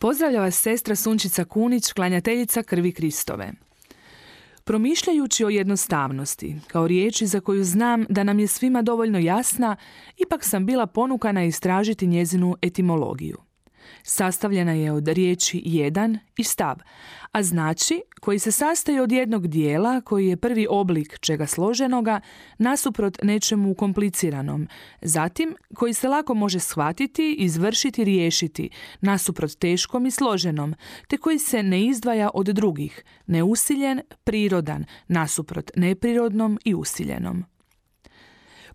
[0.00, 3.52] Pozdravlja vas sestra Sunčica Kunić, klanjateljica krvi Kristove.
[4.64, 9.76] Promišljajući o jednostavnosti, kao riječi za koju znam da nam je svima dovoljno jasna,
[10.16, 13.47] ipak sam bila ponukana istražiti njezinu etimologiju.
[14.02, 16.76] Sastavljena je od riječi jedan i stav,
[17.32, 22.20] a znači koji se sastoji od jednog dijela koji je prvi oblik čega složenoga
[22.58, 24.68] nasuprot nečemu kompliciranom,
[25.02, 28.70] zatim koji se lako može shvatiti, izvršiti, riješiti
[29.00, 30.74] nasuprot teškom i složenom,
[31.08, 37.57] te koji se ne izdvaja od drugih, neusiljen, prirodan, nasuprot neprirodnom i usiljenom.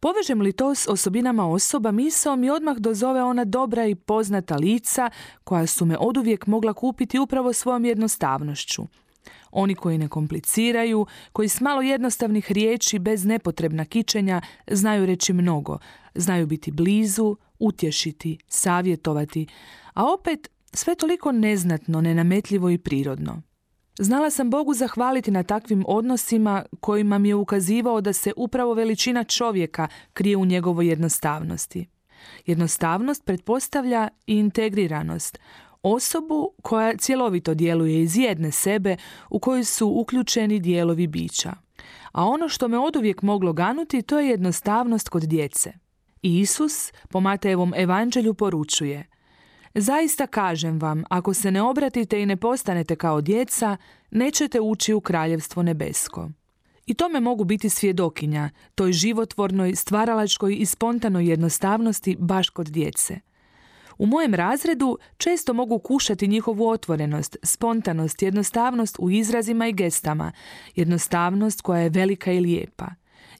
[0.00, 5.10] Povežem li to s osobinama osoba, misao mi odmah dozove ona dobra i poznata lica
[5.44, 8.82] koja su me oduvijek mogla kupiti upravo svojom jednostavnošću.
[9.50, 15.78] Oni koji ne kompliciraju, koji s malo jednostavnih riječi bez nepotrebna kičenja znaju reći mnogo,
[16.14, 19.46] znaju biti blizu, utješiti, savjetovati,
[19.94, 23.42] a opet sve toliko neznatno, nenametljivo i prirodno.
[24.02, 29.24] Znala sam Bogu zahvaliti na takvim odnosima kojima mi je ukazivao da se upravo veličina
[29.24, 31.86] čovjeka krije u njegovoj jednostavnosti.
[32.46, 35.38] Jednostavnost pretpostavlja i integriranost,
[35.82, 38.96] osobu koja cjelovito djeluje iz jedne sebe
[39.30, 41.52] u koju su uključeni dijelovi bića.
[42.12, 45.72] A ono što me oduvijek moglo ganuti to je jednostavnost kod djece.
[46.22, 49.06] Isus po Matejevom evanđelju poručuje–
[49.74, 53.76] Zaista kažem vam, ako se ne obratite i ne postanete kao djeca,
[54.10, 56.30] nećete ući u kraljevstvo nebesko.
[56.86, 63.20] I tome mogu biti svjedokinja, toj životvornoj, stvaralačkoj i spontanoj jednostavnosti baš kod djece.
[63.98, 70.32] U mojem razredu često mogu kušati njihovu otvorenost, spontanost, jednostavnost u izrazima i gestama,
[70.76, 72.86] jednostavnost koja je velika i lijepa.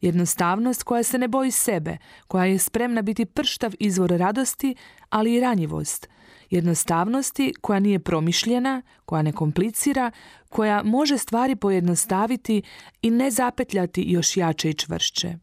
[0.00, 1.96] Jednostavnost koja se ne boji sebe,
[2.26, 4.74] koja je spremna biti prštav izvor radosti,
[5.10, 6.08] ali i ranjivost,
[6.50, 10.10] jednostavnosti koja nije promišljena, koja ne komplicira,
[10.48, 12.62] koja može stvari pojednostaviti
[13.02, 15.38] i ne zapetljati još jače i čvršće.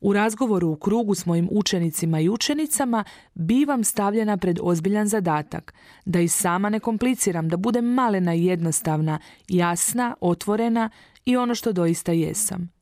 [0.00, 5.74] U razgovoru u krugu s mojim učenicima i učenicama bivam stavljena pred ozbiljan zadatak,
[6.04, 9.18] da i sama ne kompliciram, da budem malena i jednostavna,
[9.48, 10.90] jasna, otvorena
[11.24, 12.73] i ono što doista jesam.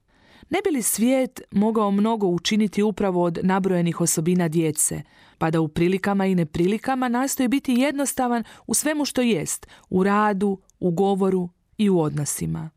[0.53, 5.03] Ne bi li svijet mogao mnogo učiniti upravo od nabrojenih osobina djece,
[5.39, 10.59] pa da u prilikama i neprilikama nastoji biti jednostavan u svemu što jest, u radu,
[10.81, 11.49] u govoru
[11.79, 12.71] i u odnosima.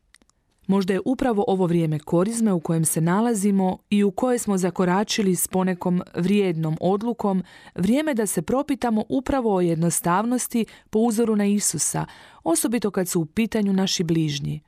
[0.66, 5.34] Možda je upravo ovo vrijeme korizme u kojem se nalazimo i u koje smo zakoračili
[5.36, 7.42] s ponekom vrijednom odlukom,
[7.74, 12.06] vrijeme da se propitamo upravo o jednostavnosti po uzoru na Isusa,
[12.44, 14.65] osobito kad su u pitanju naši bližnji.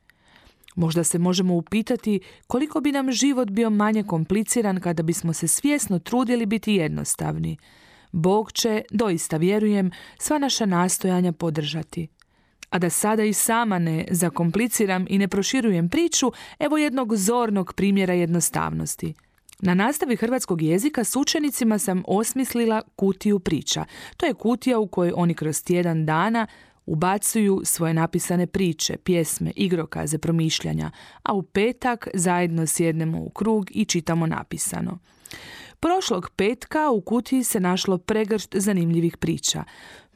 [0.76, 5.98] Možda se možemo upitati koliko bi nam život bio manje kompliciran kada bismo se svjesno
[5.98, 7.56] trudili biti jednostavni.
[8.12, 12.08] Bog će, doista vjerujem, sva naša nastojanja podržati.
[12.70, 18.14] A da sada i sama ne zakompliciram i ne proširujem priču, evo jednog zornog primjera
[18.14, 19.14] jednostavnosti.
[19.60, 23.84] Na nastavi hrvatskog jezika s učenicima sam osmislila kutiju priča.
[24.16, 26.46] To je kutija u kojoj oni kroz tjedan dana
[26.88, 30.90] ubacuju svoje napisane priče, pjesme, igrokaze, promišljanja,
[31.22, 34.98] a u petak zajedno sjednemo u krug i čitamo napisano.
[35.80, 39.64] Prošlog petka u kutiji se našlo pregršt zanimljivih priča.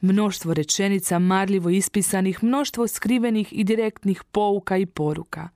[0.01, 5.49] Mnoštvo rečenica marljivo ispisanih, mnoštvo skrivenih i direktnih pouka i poruka.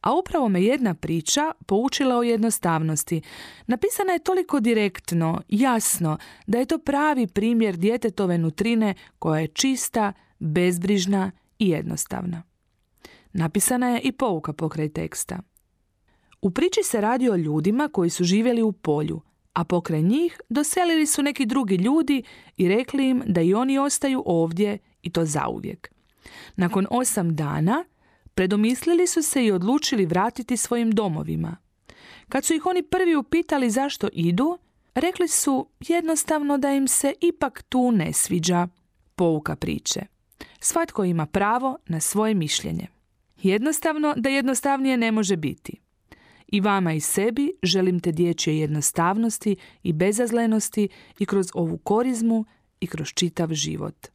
[0.00, 3.22] A upravo me jedna priča poučila o jednostavnosti.
[3.66, 10.12] Napisana je toliko direktno, jasno, da je to pravi primjer djetetove nutrine koja je čista,
[10.38, 12.42] bezbrižna i jednostavna.
[13.32, 15.38] Napisana je i pouka pokraj teksta.
[16.42, 19.20] U priči se radi o ljudima koji su živjeli u polju,
[19.52, 22.22] a pokraj njih doselili su neki drugi ljudi
[22.56, 25.92] i rekli im da i oni ostaju ovdje i to zauvijek.
[26.56, 27.84] Nakon osam dana
[28.34, 31.56] predomislili su se i odlučili vratiti svojim domovima.
[32.28, 34.58] Kad su ih oni prvi upitali zašto idu,
[34.94, 38.68] rekli su jednostavno da im se ipak tu ne sviđa.
[39.14, 40.17] Pouka priče.
[40.60, 42.86] Svatko ima pravo na svoje mišljenje.
[43.42, 45.80] Jednostavno da jednostavnije ne može biti.
[46.48, 50.88] I vama i sebi želim te dječje jednostavnosti i bezazlenosti
[51.18, 52.44] i kroz ovu korizmu
[52.80, 54.06] i kroz čitav život.